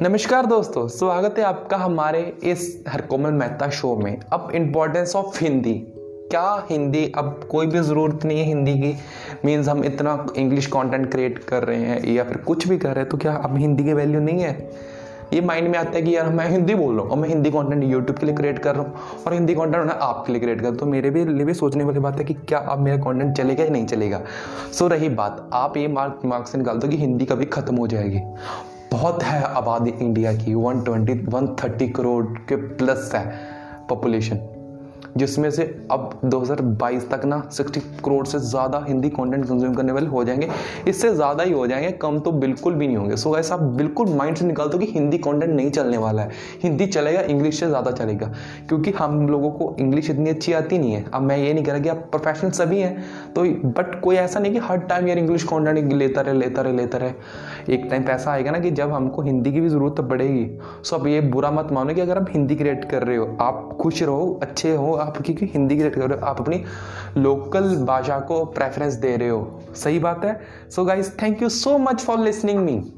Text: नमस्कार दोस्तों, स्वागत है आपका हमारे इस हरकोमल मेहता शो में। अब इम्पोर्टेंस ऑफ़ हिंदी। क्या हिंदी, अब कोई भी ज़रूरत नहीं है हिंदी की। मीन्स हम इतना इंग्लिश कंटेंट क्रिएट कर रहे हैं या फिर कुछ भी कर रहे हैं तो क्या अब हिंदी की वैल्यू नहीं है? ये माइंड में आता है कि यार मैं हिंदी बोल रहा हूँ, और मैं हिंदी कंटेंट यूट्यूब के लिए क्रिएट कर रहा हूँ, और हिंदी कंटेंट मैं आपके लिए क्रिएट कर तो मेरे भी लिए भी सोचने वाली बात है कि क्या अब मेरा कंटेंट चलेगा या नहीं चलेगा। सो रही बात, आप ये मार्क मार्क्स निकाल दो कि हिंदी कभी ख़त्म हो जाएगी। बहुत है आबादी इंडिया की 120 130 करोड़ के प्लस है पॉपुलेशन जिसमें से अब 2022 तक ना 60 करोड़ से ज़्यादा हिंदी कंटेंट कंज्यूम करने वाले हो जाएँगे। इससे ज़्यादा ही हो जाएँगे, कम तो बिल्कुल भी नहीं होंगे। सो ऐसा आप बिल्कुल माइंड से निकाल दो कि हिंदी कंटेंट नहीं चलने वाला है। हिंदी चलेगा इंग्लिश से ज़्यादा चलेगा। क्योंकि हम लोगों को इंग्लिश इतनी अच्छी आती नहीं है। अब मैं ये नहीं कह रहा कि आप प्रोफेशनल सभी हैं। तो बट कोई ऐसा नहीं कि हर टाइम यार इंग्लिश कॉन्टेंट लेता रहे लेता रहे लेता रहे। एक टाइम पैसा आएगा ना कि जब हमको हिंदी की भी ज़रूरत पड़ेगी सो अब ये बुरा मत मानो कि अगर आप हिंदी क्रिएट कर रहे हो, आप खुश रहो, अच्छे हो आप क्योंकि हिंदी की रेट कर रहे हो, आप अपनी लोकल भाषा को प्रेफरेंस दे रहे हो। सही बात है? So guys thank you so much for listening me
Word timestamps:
नमस्कार 0.00 0.46
दोस्तों, 0.46 0.86
स्वागत 0.88 1.38
है 1.38 1.44
आपका 1.44 1.76
हमारे 1.76 2.20
इस 2.42 2.84
हरकोमल 2.88 3.30
मेहता 3.30 3.68
शो 3.70 3.94
में। 3.96 4.20
अब 4.32 4.50
इम्पोर्टेंस 4.54 5.14
ऑफ़ 5.16 5.38
हिंदी। 5.40 5.74
क्या 6.30 6.66
हिंदी, 6.70 7.04
अब 7.16 7.46
कोई 7.50 7.66
भी 7.66 7.80
ज़रूरत 7.80 8.24
नहीं 8.24 8.38
है 8.38 8.44
हिंदी 8.44 8.74
की। 8.74 8.94
मीन्स 9.44 9.68
हम 9.68 9.84
इतना 9.84 10.26
इंग्लिश 10.36 10.66
कंटेंट 10.66 11.10
क्रिएट 11.12 11.38
कर 11.38 11.64
रहे 11.64 11.80
हैं 11.80 12.04
या 12.06 12.24
फिर 12.24 12.36
कुछ 12.38 12.66
भी 12.68 12.78
कर 12.78 12.88
रहे 12.88 13.00
हैं 13.00 13.08
तो 13.08 13.18
क्या 13.18 13.34
अब 13.34 13.56
हिंदी 13.56 13.84
की 13.84 13.92
वैल्यू 13.92 14.20
नहीं 14.20 14.40
है? 14.40 14.70
ये 15.32 15.40
माइंड 15.40 15.68
में 15.68 15.78
आता 15.78 15.90
है 15.90 16.02
कि 16.02 16.16
यार 16.16 16.28
मैं 16.30 16.48
हिंदी 16.50 16.74
बोल 16.74 16.94
रहा 16.94 17.02
हूँ, 17.02 17.10
और 17.10 17.18
मैं 17.18 17.28
हिंदी 17.28 17.50
कंटेंट 17.50 17.84
यूट्यूब 17.84 18.18
के 18.18 18.26
लिए 18.26 18.34
क्रिएट 18.34 18.58
कर 18.58 18.74
रहा 18.74 18.84
हूँ, 18.84 19.22
और 19.26 19.34
हिंदी 19.34 19.54
कंटेंट 19.54 19.84
मैं 19.84 19.94
आपके 20.00 20.32
लिए 20.32 20.40
क्रिएट 20.40 20.60
कर 20.62 20.74
तो 20.76 20.86
मेरे 20.86 21.10
भी 21.10 21.24
लिए 21.24 21.44
भी 21.44 21.54
सोचने 21.54 21.84
वाली 21.84 22.00
बात 22.00 22.18
है 22.18 22.24
कि 22.24 22.34
क्या 22.34 22.58
अब 22.58 22.78
मेरा 22.78 22.96
कंटेंट 23.04 23.36
चलेगा 23.36 23.64
या 23.64 23.70
नहीं 23.70 23.86
चलेगा। 23.86 24.22
सो 24.72 24.88
रही 24.88 25.08
बात, 25.10 25.48
आप 25.52 25.76
ये 25.76 25.88
मार्क 25.88 26.20
मार्क्स 26.24 26.56
निकाल 26.56 26.78
दो 26.78 26.88
कि 26.88 26.96
हिंदी 26.96 27.24
कभी 27.24 27.44
ख़त्म 27.46 27.76
हो 27.76 27.86
जाएगी। 27.86 28.20
बहुत 28.92 29.22
है 29.22 29.42
आबादी 29.42 29.90
इंडिया 29.90 30.32
की 30.34 30.54
120 30.54 31.20
130 31.28 31.92
करोड़ 31.96 32.24
के 32.48 32.56
प्लस 32.76 33.10
है 33.14 33.24
पॉपुलेशन 33.88 34.61
जिसमें 35.16 35.50
से 35.50 35.62
अब 35.90 36.20
2022 36.24 37.08
तक 37.10 37.24
ना 37.24 37.42
60 37.50 37.78
करोड़ 38.04 38.26
से 38.26 38.38
ज़्यादा 38.38 38.84
हिंदी 38.88 39.08
कंटेंट 39.08 39.44
कंज्यूम 39.44 39.74
करने 39.74 39.92
वाले 39.92 40.06
हो 40.06 40.24
जाएँगे। 40.24 40.48
इससे 40.88 41.12
ज़्यादा 41.14 41.44
ही 41.44 41.52
हो 41.52 41.66
जाएँगे, 41.66 41.90
कम 41.92 42.18
तो 42.18 42.32
बिल्कुल 42.32 42.74
भी 42.74 42.86
नहीं 42.86 42.96
होंगे। 42.96 43.16
सो 43.16 43.36
ऐसा 43.38 43.54
आप 43.54 43.60
बिल्कुल 43.76 44.08
माइंड 44.08 44.36
से 44.36 44.44
निकाल 44.44 44.68
दो 44.68 44.78
कि 44.78 44.86
हिंदी 44.86 45.18
कंटेंट 45.18 45.52
नहीं 45.52 45.70
चलने 45.70 45.96
वाला 45.96 46.22
है। 46.22 46.30
हिंदी 46.62 46.86
चलेगा 46.86 47.20
इंग्लिश 47.22 47.60
से 47.60 47.66
ज़्यादा 47.66 47.90
चलेगा। 47.90 48.32
क्योंकि 48.68 48.90
हम 48.90 49.28
लोगों 49.28 49.50
को 49.50 49.74
इंग्लिश 49.80 50.10
इतनी 50.10 50.30
अच्छी 50.30 50.52
आती 50.52 50.78
नहीं 50.78 50.92
है। 50.92 51.04
अब 51.14 51.22
मैं 51.22 51.36
ये 51.36 51.52
नहीं 51.54 51.64
कह 51.64 51.72
रहा 51.72 51.82
कि 51.82 51.88
आप 51.88 52.06
प्रोफेशनल 52.10 52.50
सभी 52.50 52.78
हैं। 52.78 53.04
तो 53.36 53.42
बट 53.70 54.00
कोई 54.00 54.16
ऐसा 54.16 54.40
नहीं 54.40 54.52
कि 54.52 54.58
हर 54.58 54.78
टाइम 54.88 55.08
यार 55.08 55.18
इंग्लिश 55.18 55.44
कॉन्टेंट 55.44 55.92
लेता 55.92 56.20
रहे 56.20 56.34
लेता 56.34 56.62
रहे 56.62 56.72
लेता 56.72 56.98
रहे। 56.98 57.74
एक 57.74 57.86
टाइम 57.90 58.04
पैसा 58.04 58.30
आएगा 58.32 58.50
ना 58.50 58.58
कि 58.58 58.70
जब 58.70 58.92
हमको 58.92 59.22
हिंदी 59.22 59.52
की 59.52 59.60
भी 59.60 59.68
ज़रूरत 59.68 60.00
पड़ेगी 60.00 60.46
सो 60.84 60.96
अब 60.96 61.06
ये 61.06 61.20
बुरा 61.22 61.50
मत 61.50 61.68
मानो 61.72 61.94
कि 61.94 62.00
अगर 62.00 62.18
आप 62.18 62.26
हिंदी 62.30 62.54
क्रिएट 62.56 62.84
कर 62.84 63.02
रहे 63.02 63.16
हो, 63.16 63.36
आप 63.40 63.76
खुश 63.80 64.02
रहो, 64.02 64.38
अच्छे 64.42 64.74
हो 64.74 64.91
आप 64.94 65.22
क्योंकि 65.22 65.46
हिंदी 65.46 65.76
की 65.76 65.82
रेट 65.82 65.94
कर 65.94 66.00
रहे 66.00 66.18
हो, 66.18 66.26
आप 66.26 66.40
अपनी 66.40 66.64
लोकल 67.16 67.76
भाषा 67.76 68.18
को 68.20 68.44
प्रेफरेंस 68.44 68.94
दे 68.94 69.16
रहे 69.16 69.28
हो। 69.28 69.60
सही 69.76 69.98
बात 69.98 70.24
है? 70.24 70.40
So 70.70 70.84
guys 70.84 71.10
thank 71.22 71.42
you 71.42 71.48
so 71.48 71.78
much 71.78 72.00
for 72.00 72.18
listening 72.18 72.58
me 72.58 72.92